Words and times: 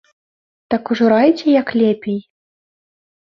Так 0.73 0.83
ужо 0.95 1.09
райце, 1.13 1.45
як 1.61 1.69
лепей! 1.81 2.17